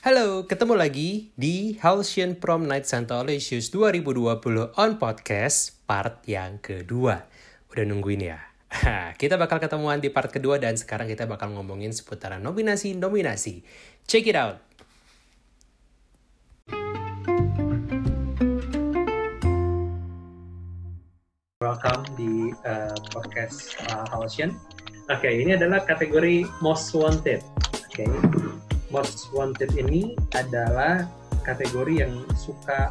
[0.00, 7.28] Halo, ketemu lagi di Halcyon Prom Night Santa Aloysius 2020 on podcast part yang kedua.
[7.68, 8.40] Udah nungguin ya?
[9.20, 13.60] kita bakal ketemuan di part kedua dan sekarang kita bakal ngomongin seputaran nominasi-nominasi.
[14.08, 14.64] Check it out!
[21.60, 24.56] Welcome di uh, podcast uh, Halcyon.
[25.12, 27.44] Oke, okay, ini adalah kategori Most Wanted.
[27.92, 28.39] Oke, okay.
[28.90, 31.06] Most Wanted ini adalah
[31.46, 32.90] kategori yang suka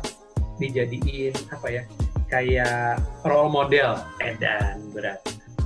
[0.59, 1.83] dijadiin apa ya
[2.27, 3.99] kayak role model.
[4.23, 5.19] Edan berat.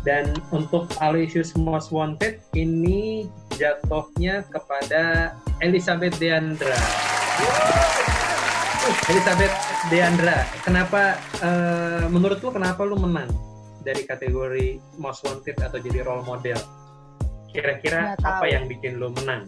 [0.03, 5.33] Dan untuk Aloysius Most Wanted ini jatuhnya kepada
[5.63, 6.75] Elizabeth Deandra.
[9.07, 9.55] Elizabeth
[9.87, 13.31] Deandra, kenapa uh, menurut lu kenapa lu menang
[13.83, 16.59] dari kategori most wanted atau jadi role model?
[17.47, 19.47] Kira-kira apa yang bikin lu menang?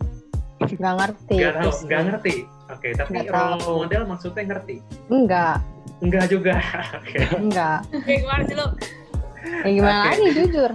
[0.82, 1.36] Gak ngerti.
[1.38, 2.36] Gak tahu, gak ngerti.
[2.66, 3.74] Oke, okay, tapi gak role tahu.
[3.86, 4.76] model maksudnya ngerti?
[5.14, 5.58] Enggak.
[6.02, 6.56] Enggak juga.
[6.98, 7.24] okay.
[7.38, 7.80] Enggak.
[8.04, 8.68] Kayak gimana sih lu?
[9.46, 10.10] Ya gimana okay.
[10.10, 10.72] lagi jujur?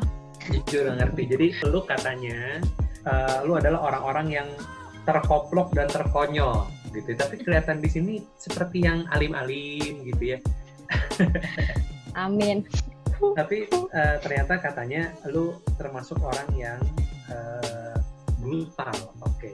[0.51, 1.23] Jujur ngerti.
[1.27, 2.39] Jadi lu katanya
[3.09, 4.49] uh, lu adalah orang-orang yang
[5.09, 10.39] terkoplok dan terkonyol gitu tapi kelihatan di sini seperti yang alim-alim gitu ya
[12.27, 12.67] amin
[13.37, 16.81] tapi uh, ternyata katanya lu termasuk orang yang
[17.31, 17.80] uh,
[18.41, 19.53] brutal oke okay.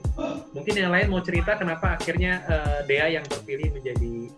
[0.55, 4.31] mungkin yang lain mau cerita kenapa akhirnya uh, Dea yang terpilih menjadi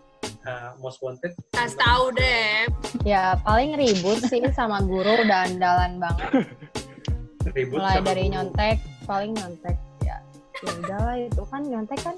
[0.49, 2.67] uh, most wanted Kasih tahu deh
[3.05, 6.49] ya paling ribut sih sama guru dan dalan banget
[7.53, 8.35] ribut mulai dari guru.
[8.35, 10.17] nyontek paling nyontek ya
[10.65, 12.17] ya udahlah itu kan nyontek kan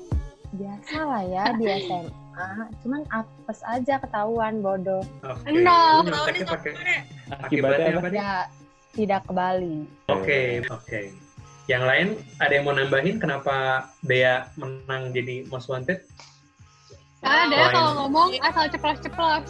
[0.51, 2.47] biasa lah ya di SMA
[2.83, 5.63] cuman apes aja ketahuan bodoh okay.
[5.63, 6.67] no pakai
[7.47, 8.33] akibatnya apa nih ya
[8.91, 11.05] tidak ke Bali oke okay, oke okay.
[11.71, 16.03] Yang lain ada yang mau nambahin kenapa Dea menang jadi most wanted
[17.23, 19.47] karena Dea kalau ngomong asal ceplos-ceplos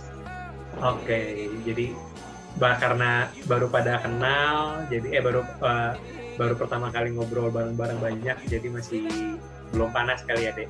[0.84, 1.96] oke okay, jadi
[2.61, 5.96] bah karena baru pada kenal jadi eh baru uh,
[6.36, 9.08] baru pertama kali ngobrol bareng-bareng banyak jadi masih
[9.72, 10.68] belum panas kali ya dek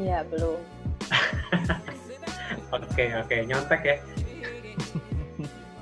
[0.00, 0.56] Iya, belum.
[2.72, 3.96] Oke, oke, nyontek ya.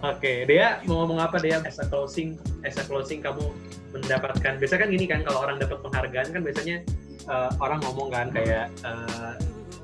[0.03, 1.63] Oke, dia mau ngomong apa dia?
[1.63, 2.35] As a closing,
[2.67, 3.55] as a closing kamu
[3.95, 4.53] mendapatkan.
[4.59, 6.77] Biasa kan gini kan, kalau orang dapat penghargaan kan biasanya
[7.27, 9.35] uh, orang ngomong kan kayak uh,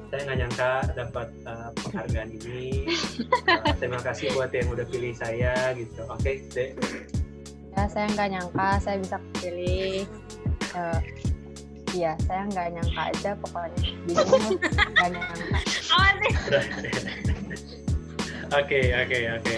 [0.07, 2.87] saya nggak nyangka dapat uh, penghargaan ini.
[3.51, 6.03] Uh, terima kasih buat yang udah pilih saya gitu.
[6.09, 6.67] Oke, okay,
[7.77, 10.09] Ya, saya nggak nyangka saya bisa pilih.
[10.73, 11.01] Uh,
[11.97, 13.81] Iya, saya nggak nyangka aja pokoknya.
[14.93, 15.57] Nggak nyangka.
[18.57, 19.55] Oke, oke, oke.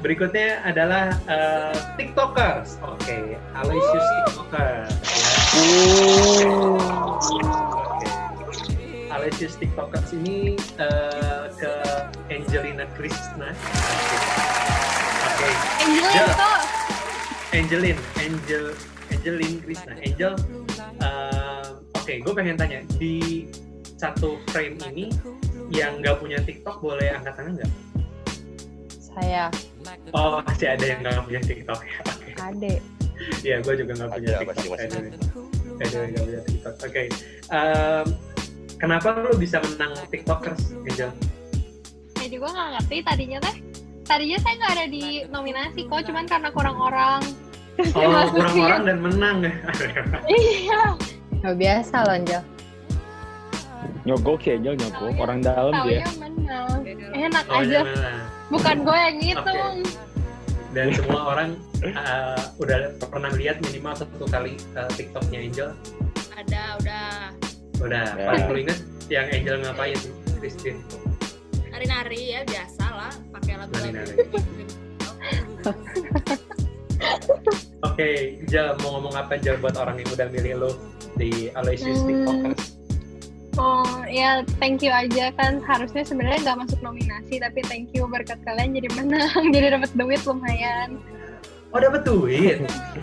[0.00, 2.80] Berikutnya adalah uh, TikTokers.
[2.80, 3.24] Oke, okay.
[3.52, 4.88] Aloysius TikToker.
[4.88, 6.48] Ya.
[7.12, 7.38] Oke.
[9.12, 11.72] Aloysius TikTokers ini uh, ke
[12.32, 13.52] Angelina Krishna.
[13.52, 15.36] Oke.
[15.36, 15.52] Okay.
[15.84, 16.50] Angelina itu?
[17.52, 18.64] Angelin, Angel,
[19.12, 19.92] Angelin Krishna.
[20.00, 20.32] Angel
[21.04, 23.44] uh, okay, gue pengen tanya di
[24.00, 25.12] satu frame ini
[25.68, 27.91] yang nggak punya TikTok boleh angkat tangan nggak?
[29.12, 29.44] Saya.
[30.16, 31.98] Oh masih ada yang nggak punya TikTok ya?
[32.06, 32.32] Okay.
[32.40, 32.72] Ada.
[33.44, 34.56] Iya, gue juga nggak punya TikTok.
[34.56, 34.86] Masih, masih.
[35.82, 36.74] Ada yang nggak punya TikTok.
[36.74, 36.88] Oke.
[36.88, 37.06] Okay.
[37.52, 38.06] Um,
[38.80, 41.10] kenapa lu bisa menang TikTokers, Angel?
[42.16, 43.56] Jadi gue nggak ngerti tadinya teh.
[44.02, 47.22] Tadinya saya nggak ada di nominasi kok, cuman karena kurang orang.
[47.96, 49.54] Oh, kurang orang dan menang ya?
[50.40, 50.82] iya.
[51.42, 52.42] Gak biasa loh, Anjel.
[54.06, 55.12] Nyogok ya, Anjel nyogok.
[55.18, 56.04] Orang dalam dia.
[56.20, 56.78] menang.
[57.16, 57.80] Enak oh, aja.
[57.82, 58.14] Ya,
[58.52, 59.76] Bukan gue yang ngitung.
[59.80, 60.10] Okay.
[60.72, 65.70] Dan semua orang uh, udah pernah lihat minimal satu kali uh, TikToknya Angel?
[66.36, 67.08] Ada, udah.
[67.80, 68.06] Udah.
[68.12, 68.24] Ya.
[68.28, 69.96] Paling lu inget yang Angel ngapain,
[70.36, 70.80] Christine?
[71.72, 73.12] Nari-nari ya, biasa lah.
[73.32, 73.88] Pakai lagu-lagu.
[73.88, 74.16] Nari-nari.
[77.82, 78.16] Oke, okay,
[78.48, 80.70] Jal mau ngomong apa Jal buat orang yang udah milih lo
[81.16, 82.08] di Aloysius hmm.
[82.08, 82.81] TikTokers?
[83.60, 88.40] Oh ya thank you aja kan harusnya sebenarnya nggak masuk nominasi tapi thank you berkat
[88.48, 90.96] kalian jadi menang jadi dapat duit lumayan.
[91.72, 92.60] Oh dapat duit,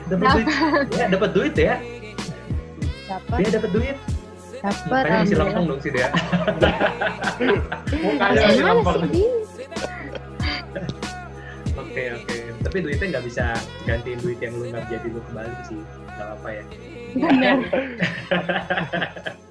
[0.09, 0.45] dapat duit,
[0.93, 1.75] ya dapat duit ya?
[3.09, 3.37] Dapat.
[3.41, 3.97] Dia dapat duit.
[4.61, 5.01] Dapat.
[5.05, 6.09] Tanya isi lempeng dong sih dia.
[7.97, 9.01] Mukanya isi lempeng.
[11.77, 13.57] Oke oke, tapi duitnya nggak bisa
[13.89, 15.81] gantiin duit yang lu nggak jadi lu kembali sih,
[16.17, 16.63] nggak apa ya.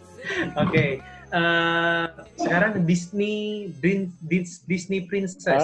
[0.57, 1.01] Oke,
[1.33, 2.07] uh,
[2.39, 3.69] sekarang Disney
[4.69, 5.63] Disney Princess.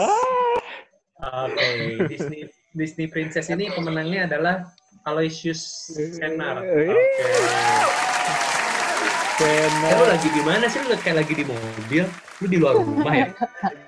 [1.25, 1.75] Oke, okay.
[2.11, 2.41] Disney
[2.75, 4.69] Disney Princess ini pemenangnya adalah
[5.07, 6.65] Aloysius Senar.
[6.65, 6.91] Oke.
[6.91, 8.15] Okay.
[9.35, 10.79] Eh, lu Kenal lagi di mana sih?
[10.87, 12.07] Lu kayak lagi di mobil?
[12.39, 13.27] Lu di luar rumah ya?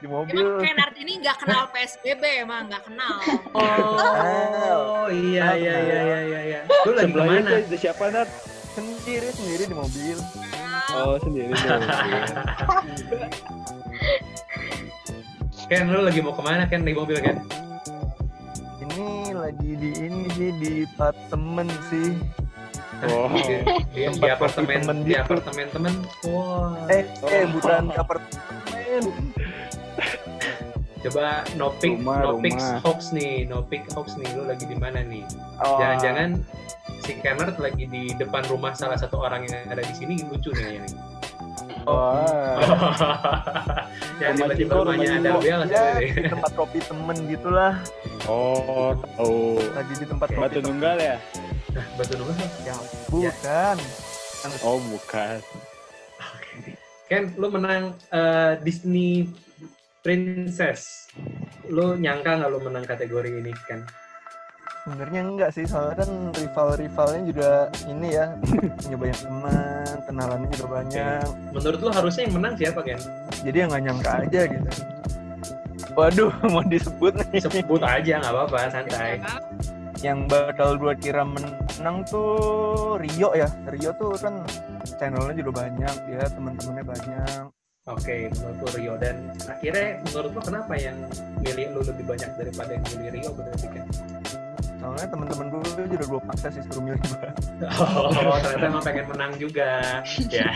[0.02, 0.58] di Emang mobil.
[0.58, 3.16] Kenard ini nggak kenal PSBB emang nggak kenal.
[3.54, 6.40] Oh, iya iya iya iya iya.
[6.50, 6.60] iya.
[6.66, 7.22] Lu lagi tuh
[7.62, 8.28] ada siapa Nat?
[8.74, 10.18] Sendiri sendiri di mobil.
[10.96, 11.82] Oh sendiri dong.
[15.66, 16.86] Ken, lu lagi mau ke mana Ken?
[16.86, 17.42] Di mobil Ken?
[18.80, 22.14] Ini lagi di ini sih di apartemen sih.
[23.04, 23.28] Oh.
[23.92, 25.20] Di, di, apartemen, temen di gitu.
[25.20, 25.92] apartemen temen.
[26.32, 26.86] Wah.
[26.88, 29.02] Eh, eh bukan di apartemen.
[31.04, 32.80] Coba no pick, Rumah, no pick rumah.
[32.82, 34.26] hoax nih, no pick hoax nih.
[34.32, 35.22] Lu lagi di mana nih?
[35.60, 36.40] Oh, Jangan-jangan
[37.06, 40.82] si Kenneth lagi di depan rumah salah satu orang yang ada di sini lucu nih
[40.82, 40.90] ini.
[41.86, 42.58] Wah.
[44.22, 47.78] Yang tiba-tiba rumahnya rumah ada bel ya, di tempat kopi temen gitulah.
[48.26, 49.54] Oh, oh.
[49.70, 51.16] Lagi di tempat kopi Batu nunggal ya?
[51.94, 52.48] Batu nunggal.
[52.66, 52.74] Ya,
[53.06, 53.76] bukan.
[54.66, 55.38] Oh, bukan.
[57.06, 59.30] Ken, lu menang eh, Disney
[60.02, 61.06] Princess.
[61.70, 63.86] Lu nyangka nggak lu menang kategori ini kan?
[64.86, 67.50] Sebenarnya enggak sih, soalnya kan rival-rivalnya juga
[67.90, 68.30] ini ya,
[68.86, 71.26] punya banyak teman, kenalannya juga banyak.
[71.50, 73.00] Menurut lu harusnya yang menang siapa Ken?
[73.42, 74.70] Jadi yang nggak nyangka aja gitu.
[75.98, 77.42] Waduh, mau disebut nih.
[77.42, 79.18] Sebut aja nggak apa-apa, santai.
[80.06, 83.50] Yang bakal gua kira menang tuh Rio ya.
[83.66, 84.38] Rio tuh kan
[85.02, 87.42] channelnya juga banyak, dia teman-temannya banyak.
[87.90, 90.94] Oke, menurut lu Rio dan akhirnya menurut lu kenapa yang
[91.42, 93.86] milih lu lebih banyak daripada yang milih Rio berarti kan?
[94.86, 97.34] Soalnya teman-teman gue juga gue paksa sih suruh milih gua.
[97.74, 99.82] Oh, ternyata emang pengen menang juga.
[100.30, 100.46] Ya.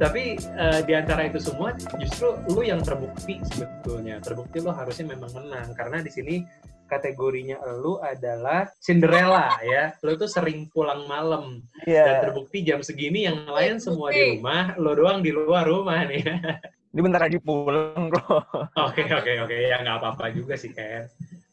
[0.00, 4.16] Tapi eh, di antara itu semua justru lu yang terbukti sebetulnya.
[4.24, 6.40] Terbukti lu harusnya memang menang karena di sini
[6.88, 9.92] kategorinya lu adalah Cinderella ya.
[10.00, 12.24] Lu tuh sering pulang malam dan Iya.
[12.24, 16.24] terbukti jam segini yang lain semua di rumah, lu doang di luar rumah nih.
[16.96, 18.72] Ini bentar lagi pulang kok.
[18.72, 21.04] Oke oke oke ya nggak apa-apa juga sih Ken.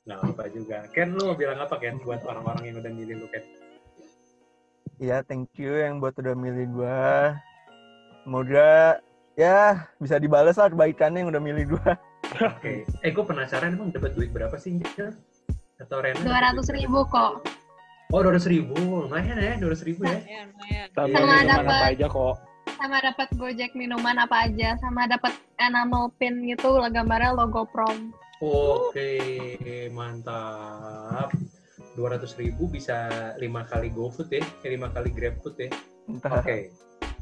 [0.03, 0.77] Nggak apa-apa juga.
[0.91, 3.43] Ken lu bilang apa Ken buat orang-orang yang udah milih lu Ken?
[4.99, 7.39] Iya, thank you yang buat udah milih gua.
[8.23, 8.99] Semoga
[9.33, 11.95] ya bisa dibalas lah kebaikannya yang udah milih gua.
[12.41, 12.83] Oke.
[13.05, 15.13] Eh, gue penasaran emang dapat duit berapa sih, Jel?
[15.77, 16.17] Atau Rena?
[16.23, 17.45] Dua ratus ribu kok.
[18.09, 18.73] Oh, dua ratus ribu.
[18.77, 20.17] Lumayan ya, dua ratus ribu ya.
[20.25, 20.87] Ya, lumayan.
[20.93, 22.35] Sama Iya, Sama apa aja kok.
[22.73, 24.69] Sama dapat gojek minuman apa aja.
[24.81, 28.11] Sama dapat enamel pin gitu, gambarnya logo prom.
[28.41, 29.11] Oke,
[29.93, 31.29] mantap.
[31.93, 35.69] Dua ratus ribu bisa lima kali GoFood ya, eh, lima kali GrabFood ya.
[36.09, 36.73] Oke.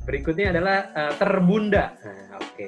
[0.07, 1.91] Berikutnya adalah eh, terbunda.
[1.99, 2.67] Nah, oke.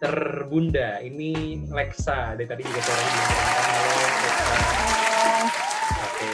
[0.00, 1.04] Terbunda.
[1.04, 2.32] Ini Lexa.
[2.32, 2.80] Dari tadi juga.
[2.80, 4.46] Halo, Lexa.
[6.00, 6.30] Oke.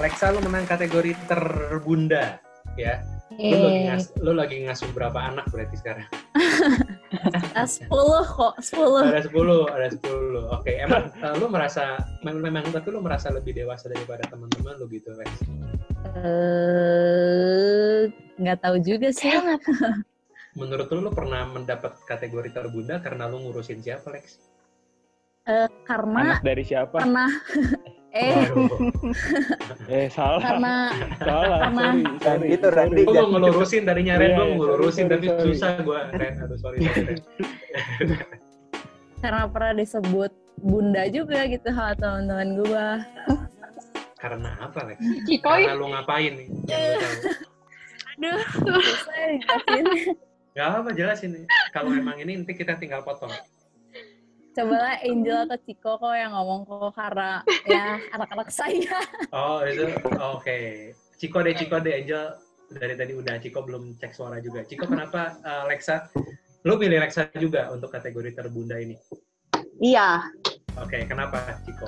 [0.00, 2.40] Lexa lu menang kategori terbunda
[2.80, 3.04] ya.
[3.38, 6.08] Lu lagi, ngas, lu lagi ngasuh berapa anak berarti sekarang?
[7.56, 7.88] Ah, 10
[8.28, 9.00] kok, 10.
[9.00, 10.44] Ada 10, ada 10.
[10.52, 14.84] Oke, emang eh, lu merasa memang, memang tapi lu merasa lebih dewasa daripada teman-teman lu
[14.92, 15.30] gitu, Lex?
[16.20, 18.00] Eh,
[18.36, 19.32] nggak tahu juga sih.
[20.52, 24.36] Menurut lu lu pernah mendapat kategori terbunda karena lu ngurusin siapa, Lex?
[25.48, 26.92] Eh, karena Anak dari siapa?
[27.00, 27.32] pernah
[28.12, 28.44] eh.
[29.88, 30.40] Eh, salah.
[30.40, 30.74] karena
[31.18, 31.58] Salah.
[31.64, 32.46] Karena- Sorry, sorry.
[32.52, 32.66] Itu.
[32.68, 33.02] Randy.
[33.04, 36.34] Gue mau ngelurusin tadinya Ren, Iya, gue iya, mau ngelurusin tapi susah gue Ren.
[36.44, 37.18] Aduh sorry sorry Ren.
[39.18, 40.30] karena pernah disebut
[40.62, 42.88] bunda juga gitu sama teman-teman gua.
[44.14, 44.98] Karena apa Lex?
[45.26, 46.48] Cikoy, Karena lu ngapain nih?
[48.18, 49.84] Aduh, susah ya dijelasin.
[50.54, 51.44] Gak apa jelasin nih.
[51.70, 53.30] Kalau emang ini nanti kita tinggal potong.
[54.58, 58.98] Cobalah Angel atau Ciko kok yang ngomong kok karena ya anak-anak saya.
[59.30, 59.86] Oh itu
[60.18, 60.58] oke.
[61.14, 62.34] Ciko deh Ciko deh Angel
[62.74, 64.66] dari tadi udah Ciko belum cek suara juga.
[64.66, 66.10] Ciko kenapa eh, Lexa?
[66.66, 68.98] Lu pilih Lexa juga untuk kategori terbunda ini.
[69.78, 70.26] Iya,
[70.82, 71.86] Oke, kenapa Ciko?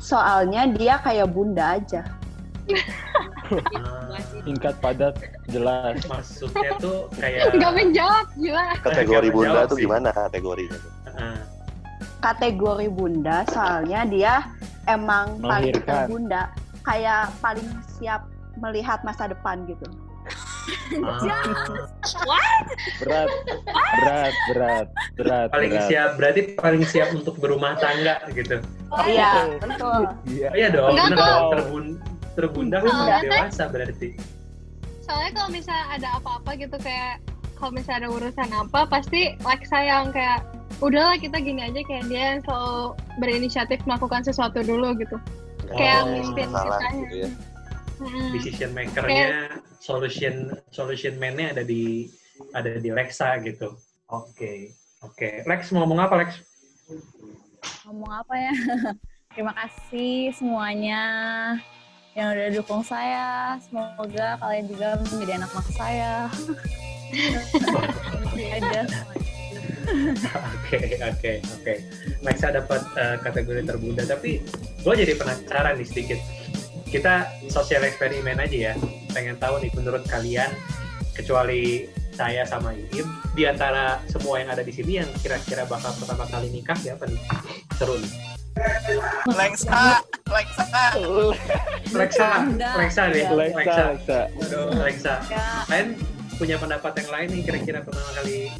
[0.00, 2.02] soalnya dia kayak bunda aja.
[4.40, 5.14] Singkat, padat,
[5.46, 6.00] jelas.
[6.04, 8.64] maksudnya tuh kayak nggak menjawab, gila.
[8.80, 9.82] Kategori Nggak bunda tuh sih.
[9.84, 10.76] gimana kategorinya?
[10.76, 10.92] tuh?
[11.10, 11.38] Ah,
[12.20, 14.34] Kategori bunda soalnya dia
[14.86, 16.04] emang paling Melahirkan.
[16.06, 16.42] bunda,
[16.82, 19.86] kayak paling siap melihat masa depan gitu.
[21.00, 21.16] ah.
[23.00, 23.28] Berat,
[23.96, 25.88] berat, berat, berat, paling berat.
[25.88, 28.60] siap berarti paling siap untuk berumah tangga gitu.
[29.02, 30.02] Iya, betul.
[30.26, 30.48] Iya.
[30.48, 31.26] Oh, iya dong, Enggak bener kok.
[31.26, 31.50] dong.
[31.50, 31.86] Terbun,
[32.40, 34.16] terbunda kan udah dewasa berarti.
[35.04, 37.20] Soalnya kalau misalnya ada apa-apa gitu kayak
[37.60, 40.40] kalau misalnya ada urusan apa pasti Lexa yang kayak
[40.80, 45.20] udahlah kita gini aja kayak dia yang selalu berinisiatif melakukan sesuatu dulu gitu.
[45.70, 47.00] Kayak Oh, mimpin salah kitanya.
[47.04, 47.30] gitu ya.
[48.00, 48.32] Mm-mm.
[48.32, 52.08] decision makernya, solution solution man-nya ada di
[52.56, 53.76] ada di Lexa gitu.
[54.08, 54.72] Oke,
[55.04, 55.44] oke.
[55.44, 56.40] Lex mau ngomong apa Lex?
[57.84, 58.52] Ngomong apa ya?
[59.36, 61.02] Terima kasih semuanya
[62.14, 63.56] yang udah dukung saya.
[63.62, 66.12] Semoga kalian juga menjadi anak mak saya.
[69.90, 71.74] Oke, oke, oke.
[72.22, 74.38] Lexa dapat eh, kategori termuda, tapi
[74.86, 76.20] gue jadi penasaran nih sedikit.
[76.86, 78.74] Kita sosial eksperimen aja ya.
[79.10, 80.50] Pengen tahu nih menurut kalian,
[81.14, 86.26] kecuali saya sama Iim, di antara semua yang ada di sini yang kira-kira bakal pertama
[86.30, 87.20] kali nikah siapa nih?
[87.78, 88.39] Seru nih.
[89.30, 90.84] Lexa, Lexa.
[91.94, 92.70] Lexa, Anda.
[92.76, 93.24] Lexa nih.
[94.46, 95.14] Aduh, Lexa.
[95.30, 95.88] Ya, Kalian
[96.36, 98.50] punya pendapat yang lain nih kira-kira pertama kali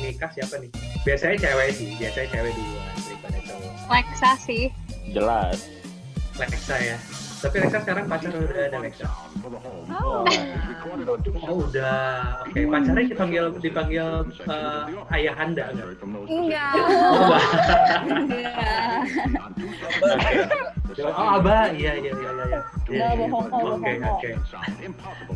[0.00, 0.70] nikah siapa nih?
[1.06, 3.72] Biasanya cewek sih, biasanya cewek duluan daripada cowok.
[3.90, 4.64] Lexa sih.
[5.10, 5.58] Jelas.
[6.36, 6.98] Lexa ya.
[7.40, 9.08] Tapi Lexa sekarang pacar udah ada Lexa.
[9.08, 10.24] Oh.
[11.48, 14.82] Oh udah, oke pacarnya dipanggil dipanggil eh,
[15.16, 15.86] ayahanda nggak?
[16.28, 16.72] Enggak.
[16.76, 17.44] Oh, Abah.
[18.12, 19.00] Enggak.
[20.00, 21.02] Oke.
[21.06, 22.44] Oh abah, iya iya iya iya.
[22.50, 22.60] iya.
[22.90, 23.26] Iya, iya.
[23.30, 24.30] bohong kok, Oke oke.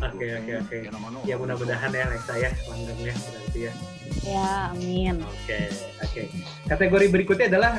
[0.03, 0.77] Oke oke oke.
[1.23, 3.73] Ya mudah-mudahan ya Lexa ya, langgengnya berarti ya.
[4.25, 5.15] Ya, amin.
[5.23, 5.59] Oke,
[6.03, 6.21] oke.
[6.67, 7.73] Kategori berikutnya adalah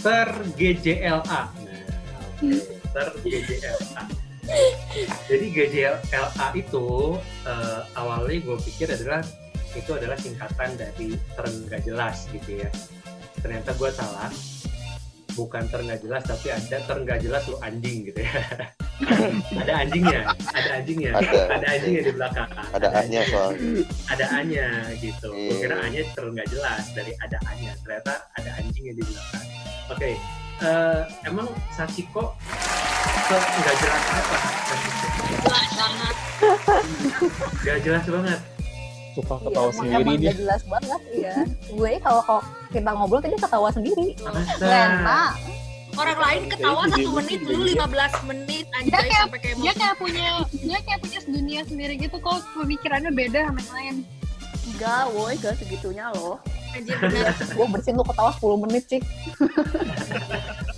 [0.00, 1.20] ter GJLA.
[1.26, 2.50] Nah, oke,
[2.92, 4.04] ter GJLA.
[5.26, 6.86] Jadi GJLA itu
[7.44, 9.22] eh, awalnya gue pikir adalah
[9.72, 12.70] itu adalah singkatan dari ter nggak jelas gitu ya.
[13.38, 14.30] Ternyata gue salah.
[15.36, 18.32] Bukan ter nggak jelas tapi ada ter nggak jelas lu anjing gitu ya.
[19.60, 20.24] ada anjingnya,
[20.56, 21.40] ada anjingnya, Ada.
[21.52, 22.48] ada anjingnya di belakang.
[22.72, 23.60] Ada A-nya soalnya.
[24.08, 24.66] ada A-nya
[24.96, 25.28] gitu.
[25.28, 25.56] Gue Iya.
[25.60, 27.72] kira A-nya terus nggak jelas dari ada A-nya.
[27.84, 29.44] Ternyata ada anjingnya di belakang.
[29.86, 30.10] Oke,
[30.64, 32.32] eh, emang Sachiko
[33.26, 34.36] se- nggak jelas apa?
[34.64, 35.06] Sachiko?
[35.42, 36.14] Jelas banget.
[37.56, 38.40] Nggak jelas banget.
[39.12, 40.28] Suka Iya, ketawa emang, sendiri emang dia.
[40.28, 41.34] gak jelas banget ya.
[41.70, 44.06] Gue kalau kalau kita ngobrol tadi ketawa sendiri.
[44.60, 45.22] Lena.
[45.96, 47.80] Orang lain ketawa satu menit, jadi, lu jadi.
[47.80, 51.94] 15 menit Dia anjay kayak sampai kayak dia kayak punya dia kayak punya dunia sendiri
[51.96, 53.96] gitu kok pemikirannya beda sama yang lain.
[54.68, 56.36] Enggak, woi, gak segitunya loh.
[56.68, 56.96] anjir.
[57.56, 59.00] Gue bersihin lu ketawa 10 menit, Cik.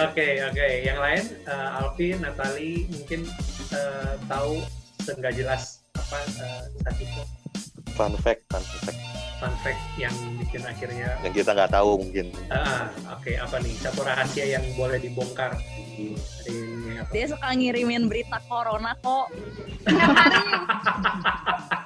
[0.00, 0.66] Oke, oke.
[0.80, 3.20] Yang lain, eh, Alvin, Natali mungkin
[3.72, 4.64] eh, tahu
[5.10, 7.22] nggak jelas apa eh, Sachiko
[7.98, 9.00] Fun fact, fun fact.
[9.42, 12.32] fun fact yang bikin akhirnya Yang kita nggak tahu mungkin.
[12.48, 17.08] Ah, oke apa nih satu rahasia yang boleh dibongkar apa?
[17.12, 19.28] Dia suka ngirimin berita corona kok.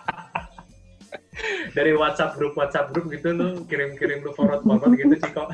[1.75, 5.49] Dari WhatsApp grup WhatsApp grup gitu lu kirim-kirim lu forward forward gitu Ciko.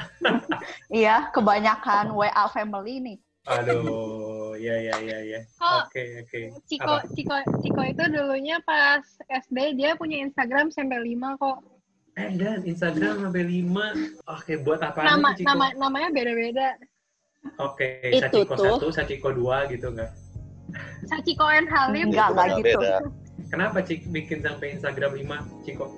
[1.00, 3.18] Iya, kebanyakan WA family nih.
[3.48, 5.40] Aduh, ya ya ya ya.
[5.64, 6.40] Oh, Oke oke.
[6.68, 7.06] Ciko Apa?
[7.16, 11.58] Ciko Ciko itu dulunya pas SD dia punya Instagram sampai 5 kok.
[12.18, 15.46] Eh dan Instagram sampai 5 Oke, buat apa Nama Ciko?
[15.48, 16.76] nama namanya beda-beda.
[17.56, 18.92] Oke, Itu Sachiko tuh.
[18.92, 20.12] 1, Sachiko 2 gitu enggak?
[21.08, 22.12] Sachiko and Halim.
[22.12, 22.96] Enggak, enggak Beda.
[23.50, 25.90] Kenapa Cik bikin sampai Instagram 5, Ciko?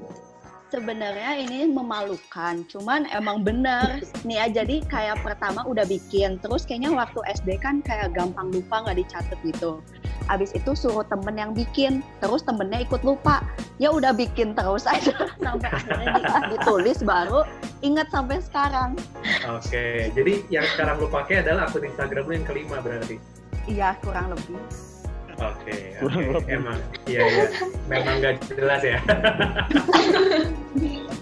[0.73, 4.01] Sebenarnya ini memalukan, cuman emang bener.
[4.25, 8.81] Nih ya, jadi kayak pertama udah bikin, terus kayaknya waktu SD kan kayak gampang lupa
[8.89, 9.85] nggak dicatat gitu.
[10.33, 13.45] Abis itu suruh temen yang bikin, terus temennya ikut lupa.
[13.77, 15.13] Ya udah bikin terus aja
[15.45, 17.45] sampai akhirnya di- ditulis baru
[17.85, 18.97] inget sampai sekarang.
[19.53, 23.21] Oke, jadi yang sekarang lu pakai adalah akun Instagram lu yang kelima berarti.
[23.69, 24.57] Iya kurang lebih.
[25.43, 26.23] Oke, oke.
[26.39, 26.55] lebih.
[26.55, 26.79] emang
[27.11, 27.45] iya iya.
[27.91, 28.99] Memang nggak jelas ya.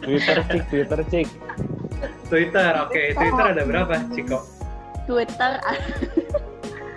[0.05, 1.29] Twitter cik, Twitter cik.
[2.29, 3.03] Twitter, oke.
[3.17, 4.45] Twitter ada berapa, Ciko?
[5.09, 5.57] Twitter,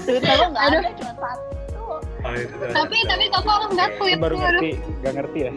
[0.03, 0.79] Twitter lo nggak Aduh.
[0.83, 1.83] ada cuma satu.
[2.23, 2.71] Oh, itu ada.
[2.75, 4.71] Tapi tapi kok kok nggak tweet Baru ngerti,
[5.03, 5.51] nggak ngerti ya?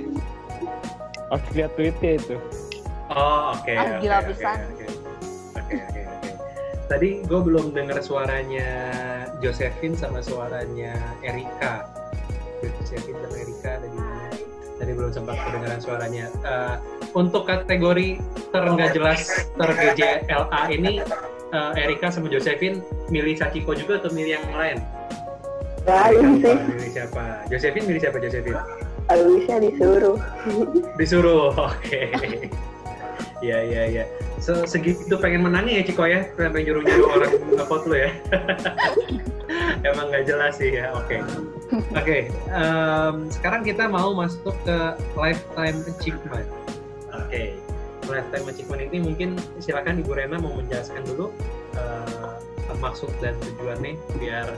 [1.30, 2.37] Harus lihat tweetnya itu.
[3.11, 3.73] Oh, oke.
[3.75, 4.58] Ah, oke, gila oke, pisan.
[4.58, 4.87] Oke, oke,
[5.58, 5.76] oke.
[5.82, 6.06] oke.
[6.87, 8.71] Tadi gue belum dengar suaranya
[9.43, 11.90] Josephine sama suaranya Erika.
[12.62, 14.31] Josephine sama Erika ada di mana?
[14.76, 16.25] Tadi belum sempat kedengaran suaranya.
[16.47, 16.75] Eh,
[17.19, 18.23] untuk kategori
[18.55, 19.26] ter nggak jelas
[19.59, 21.02] ter GJLA ini
[21.50, 22.78] eh, Erika sama Josephine
[23.11, 24.78] milih Sachiko juga atau milih yang lain?
[25.90, 26.55] Lain sih?
[26.55, 27.47] Milih siapa?
[27.50, 28.62] Josephine milih siapa Josephine?
[29.07, 30.19] habisnya disuruh.
[30.99, 32.02] Disuruh, oke.
[33.38, 34.05] Iya, iya, iya.
[34.37, 38.11] Se- Segitu pengen menangnya ya Ciko ya, sampai nyuruh-nyuruh orang ngevote lu ya.
[39.88, 41.23] Emang nggak jelas sih ya, oke.
[41.95, 44.78] Oke, em, sekarang kita mau masuk ke
[45.14, 46.49] lifetime achievement.
[47.11, 47.55] Oke,
[48.07, 51.31] lifetime achievement ini mungkin silakan Ibu Rena mau menjelaskan dulu
[51.75, 52.35] eh,
[52.76, 54.52] maksud dan tujuannya biar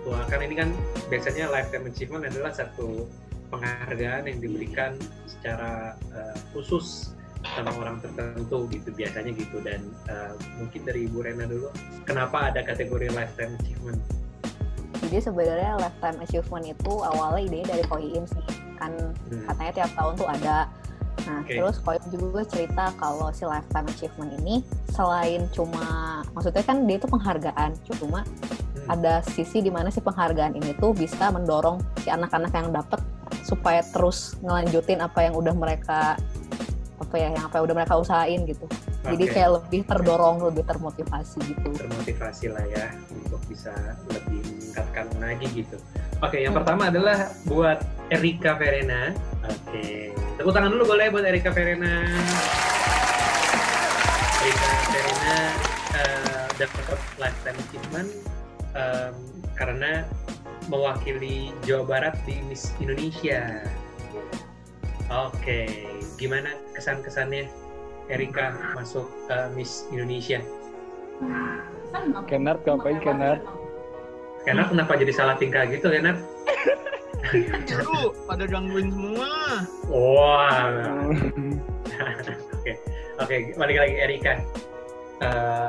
[0.00, 0.68] tua kan ini kan
[1.12, 3.04] biasanya lifetime achievement adalah satu
[3.52, 4.96] penghargaan yang diberikan
[5.28, 7.12] secara eh, khusus
[7.52, 11.68] sama orang tertentu gitu biasanya gitu dan eh, mungkin dari Ibu Rena dulu
[12.04, 14.00] kenapa ada kategori lifetime achievement
[15.00, 18.44] Jadi sebenarnya lifetime achievement itu awalnya idenya dari Koiim sih.
[18.76, 18.92] Kan
[19.32, 19.42] Hmm.
[19.48, 20.68] katanya tiap tahun tuh ada.
[21.24, 21.56] Nah, Oke.
[21.56, 24.60] terus Koiim juga cerita kalau si lifetime achievement ini
[24.92, 28.86] selain cuma maksudnya kan dia itu penghargaan, cuma Hmm.
[28.92, 33.00] ada sisi di mana si penghargaan ini tuh bisa mendorong si anak-anak yang dapet
[33.40, 36.20] supaya terus ngelanjutin apa yang udah mereka
[37.10, 38.70] apa ya yang apa udah mereka usahain gitu.
[39.02, 39.34] Jadi Oke.
[39.34, 41.74] kayak lebih terdorong, lebih termotivasi gitu.
[41.74, 43.74] termotivasi lah ya untuk bisa
[44.14, 45.74] lebih meningkatkan lagi gitu.
[46.22, 47.82] Oke, yang pertama adalah buat
[48.14, 49.10] Erika Verena.
[49.42, 52.06] Oke, tepuk tangan dulu boleh buat Erika Verena.
[54.38, 55.34] Erika Verena
[55.98, 56.84] eh, dapat
[57.18, 58.10] lifetime achievement
[58.78, 59.14] em,
[59.58, 60.06] karena
[60.70, 63.66] mewakili Jawa Barat di Miss Indonesia.
[65.10, 67.44] Oke, gimana kesan-kesannya
[68.08, 70.40] Erika masuk eh, Miss Indonesia?
[72.24, 73.44] Kenard ngapain Kenard?
[74.48, 76.16] Kenapa kenapa jadi salah tingkah gitu Nat?
[77.84, 79.28] Lu pada gangguin semua.
[79.92, 80.72] Wah.
[82.60, 82.76] Oke,
[83.16, 84.34] oke, balik lagi Erika.
[85.20, 85.68] Eh,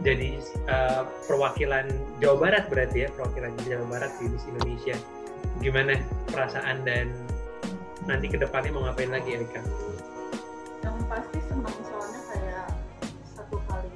[0.00, 4.96] jadi eh, perwakilan Jawa Barat berarti ya, perwakilan Jawa Barat di Miss Indonesia.
[5.60, 6.00] Gimana
[6.32, 7.12] perasaan dan
[8.08, 9.60] nanti ke depannya mau ngapain lagi Erika?
[11.08, 12.66] Pasti senang soalnya kayak
[13.36, 13.90] satu kali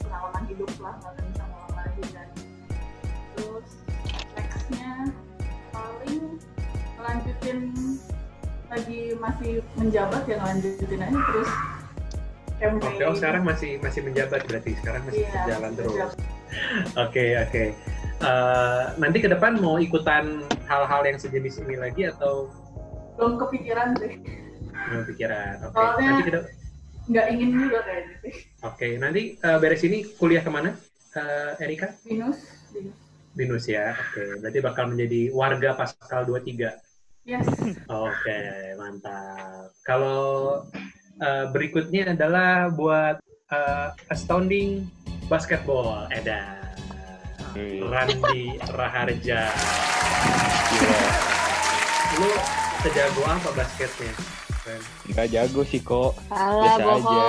[0.00, 2.28] pengalaman hidup lah nggak bisa ngulang lagi dan
[3.36, 3.68] terus
[4.32, 4.92] nextnya
[5.70, 6.24] paling
[7.00, 7.58] lanjutin
[8.70, 11.50] lagi masih menjabat ya lanjutin aja terus
[12.60, 12.92] campaign.
[12.92, 16.12] Oke, oh sekarang masih masih menjabat berarti sekarang masih Iya, berjalan terus.
[16.96, 17.64] Oke oke.
[18.20, 22.52] Eh, nanti ke depan mau ikutan hal-hal yang sejenis ini lagi atau?
[23.16, 24.20] Belum kepikiran sih
[24.90, 25.54] mau pikiran?
[25.62, 25.74] Oke.
[25.74, 26.48] Soalnya- Nanti de-
[27.10, 30.70] nggak ingin juga kayaknya sih Oke, nanti eh, beres ini kuliah ke mana,
[31.12, 31.94] eh, Erika?
[32.04, 32.38] minus
[32.70, 32.96] minus
[33.30, 33.94] Binus ya.
[33.94, 36.74] Oke, berarti bakal menjadi warga Pascal 23.
[37.24, 37.46] yes
[37.86, 38.40] Oke,
[38.74, 39.70] mantap.
[39.80, 40.62] Kalau
[41.16, 44.86] eh, berikutnya adalah buat eh, astounding
[45.26, 46.10] basketball.
[46.10, 46.58] Eda.
[47.82, 49.42] Randi Raharja.
[52.12, 52.30] Lu
[52.80, 54.12] sejago apa basketnya?
[55.06, 56.12] Nggak jago sih kok.
[56.28, 57.00] Alah, Biasa bohong.
[57.00, 57.24] aja.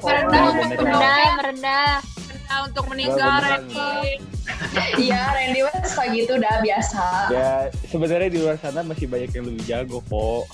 [0.00, 1.92] Merendah Nggak untuk merendah, merendah.
[2.42, 3.36] Nah, untuk meninggal.
[3.38, 4.18] Randy.
[4.98, 7.02] Iya, Randy mah suka gitu dah biasa.
[7.30, 7.50] Ya
[7.86, 10.44] sebenarnya di luar sana masih banyak yang lebih jago kok.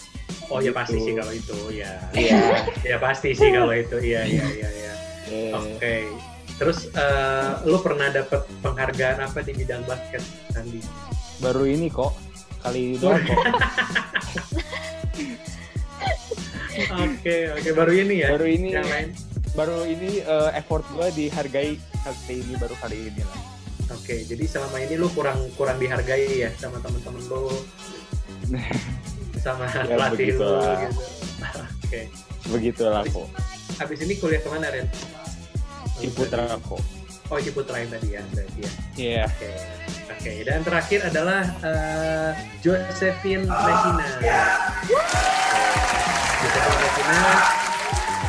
[0.46, 1.07] Oh ya pasti Gitu.
[1.07, 1.92] sih kalau itu ya.
[2.12, 2.38] Iya.
[2.92, 3.96] ya pasti sih kalau itu.
[3.99, 4.92] Iya iya iya iya.
[5.27, 5.94] Eh, Oke.
[6.57, 10.22] Terus eh, lu pernah dapat penghargaan apa di bidang basket,
[10.53, 10.81] Randi?
[11.37, 12.16] baru ini kok
[12.62, 13.37] kali ini doang kok.
[16.88, 18.29] Oke oke baru ini ya.
[18.31, 19.09] Baru ini Yang lain.
[19.53, 23.40] baru ini eh, effort gua dihargai kali ini baru kali ini lah.
[23.88, 27.55] Oke, jadi selama ini lu kurang kurang dihargai ya sama temen-temen lu,
[29.38, 30.51] sama Ya, pelatih lu gitu.
[31.81, 32.01] Oke,
[32.49, 33.31] Begitulah kok.
[33.77, 34.90] habis ini kuliah ke mana Ren?
[35.96, 36.83] Ciputra kok.
[37.27, 38.70] Oh Ciputra yang tadi ya berarti ya.
[38.96, 39.25] Iya.
[39.29, 39.51] Oke,
[40.11, 40.33] oke.
[40.42, 44.07] Dan terakhir adalah eh, Josephine Regina.
[46.37, 47.20] Regina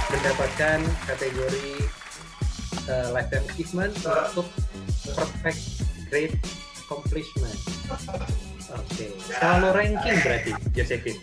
[0.08, 1.70] mendapatkan kategori
[2.88, 3.93] eh, lifetime achievement
[4.32, 4.48] untuk
[5.04, 5.62] perfect
[6.08, 6.34] great
[6.88, 7.60] accomplishment.
[8.72, 11.20] Oke, selalu ranking berarti Josephine.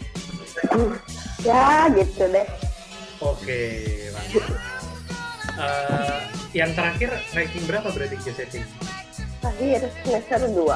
[1.40, 2.48] Ya gitu deh.
[3.24, 3.60] Oke,
[4.12, 4.44] mantap.
[5.54, 6.20] Eh,
[6.52, 8.68] yang terakhir ranking berapa berarti Josephine?
[9.40, 10.68] Terakhir semester 2.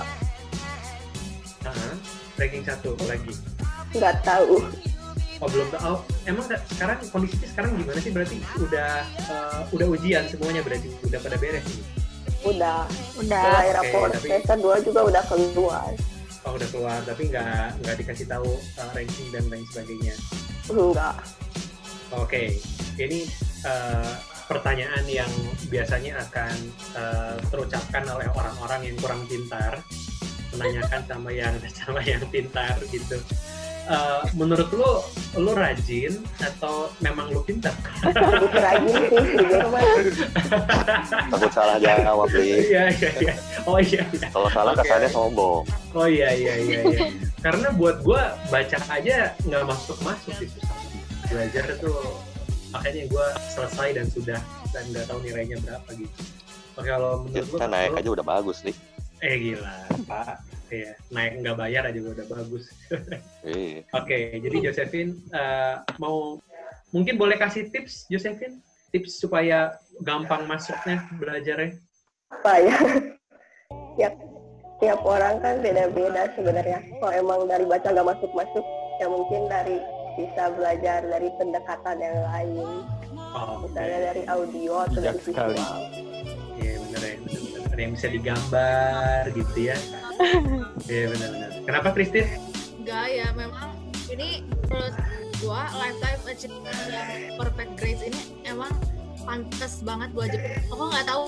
[1.69, 1.93] Ah,
[2.41, 3.37] ranking satu lagi.
[3.93, 4.65] Nggak tahu.
[5.39, 5.83] Oh belum tahu.
[5.87, 8.11] Oh, emang sekarang kondisinya sekarang gimana sih?
[8.11, 11.81] Berarti udah eh, udah ujian semuanya berarti udah pada beres nih.
[12.43, 12.83] Udah.
[13.19, 13.43] Udah.
[13.47, 15.91] Oke, rapor tapi- semester 2 juga udah keluar.
[16.47, 20.15] Oh udah keluar tapi nggak nggak dikasih tahu eh, ranking dan lain sebagainya.
[20.69, 21.17] Enggak.
[22.15, 22.59] Oke,
[22.99, 23.31] ini
[23.63, 24.13] eh,
[24.49, 25.31] pertanyaan yang
[25.71, 26.55] biasanya akan
[26.99, 29.79] eh, terucapkan oleh orang-orang yang kurang pintar
[30.51, 33.23] menanyakan sama yang sama yang pintar gitu.
[33.89, 34.91] Eh, menurut lu,
[35.41, 37.73] lu rajin atau memang lu pintar?
[38.05, 39.09] Lebih rajin sih.
[41.33, 42.61] Takut salah jawab, Li.
[42.69, 43.35] Iya iya iya.
[43.65, 44.05] Oh iya.
[44.13, 44.29] iya.
[44.29, 44.85] Kalau salah Oke.
[44.85, 45.65] kesannya sombong.
[45.97, 46.81] Oh iya iya iya.
[46.85, 47.07] iya.
[47.41, 50.77] Karena buat gua baca aja nggak masuk masuk sih susah.
[51.33, 51.97] Belajar tuh
[52.69, 56.21] makanya gua selesai dan sudah dan nggak tahu nilainya berapa gitu.
[56.77, 58.73] Oke kalau menurut lu, Kita naik lu- aja udah bagus, Li.
[59.19, 59.75] Eh gila,
[60.05, 60.45] Pak.
[60.69, 62.65] Ya, naik nggak bayar aja udah bagus.
[63.49, 63.81] Iya.
[63.97, 66.37] Oke, jadi Josephine eh, mau
[66.93, 68.61] mungkin boleh kasih tips, Josephine,
[68.93, 69.73] tips supaya
[70.05, 71.81] gampang masuknya belajarnya.
[72.29, 72.77] apa ya
[73.97, 74.13] tiap
[74.85, 78.65] tiap orang kan beda-beda sebenarnya kalau emang dari baca nggak masuk-masuk
[79.01, 79.81] ya mungkin dari
[80.21, 82.85] bisa belajar dari pendekatan yang lain
[83.29, 85.61] Oh, misalnya dari audio atau dari sekali.
[87.79, 89.79] Ada yang bisa digambar gitu ya.
[90.91, 91.51] Iya benar-benar.
[91.63, 92.27] Kenapa Christine?
[92.83, 93.71] Enggak ya, memang
[94.11, 94.95] ini menurut
[95.39, 98.75] gua lifetime achievement yang perfect grades ini emang
[99.23, 100.59] pantas banget buat Jepang.
[100.75, 101.27] Aku nggak tahu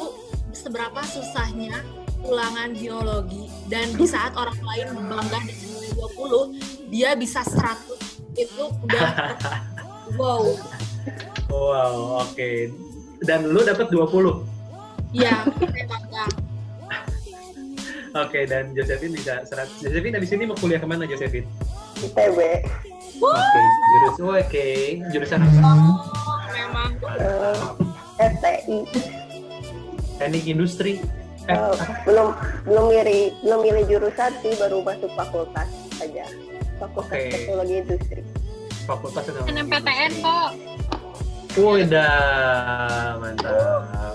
[0.51, 1.87] seberapa susahnya
[2.27, 7.95] ulangan biologi dan di saat orang lain bangga dengan nilai 20, dia bisa 100
[8.35, 9.39] itu udah
[10.19, 10.51] wow.
[11.47, 12.75] Wow, oke.
[13.23, 14.51] Dan lu dapat 20.
[15.15, 16.00] Ya, saya bangga.
[18.11, 19.87] Oke, dan Josephine bisa 100.
[19.87, 21.47] Josephine habis ini mau kuliah ke mana Josephine?
[22.01, 22.39] ITB
[23.21, 23.61] Oke,
[23.93, 24.69] jurus oh, oke,
[25.13, 25.61] jurusan apa?
[26.51, 27.59] Memang eh,
[28.19, 28.79] FTI
[30.17, 30.93] Teknik industri.
[31.49, 32.37] Eh, Eh, belum
[32.69, 35.67] belum milih belum milih jurusan sih baru masuk fakultas
[35.99, 36.29] aja
[36.79, 37.33] fakultas Oke.
[37.33, 38.21] teknologi industri
[38.85, 40.51] fakultas yang NMPTN kok.
[41.59, 44.15] Udah, mantap.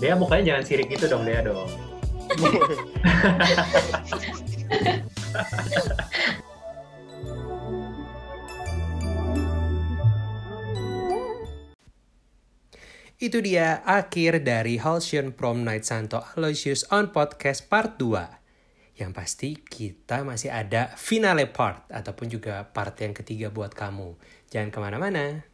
[0.00, 1.68] Dea mukanya jangan sirik gitu dong, Dea dong.
[13.20, 18.96] Itu dia akhir dari Halcyon Prom Night Santo Aloysius on Podcast Part 2.
[18.96, 24.16] Yang pasti kita masih ada finale part ataupun juga part yang ketiga buat kamu.
[24.48, 25.44] Jangan ke mana-mana.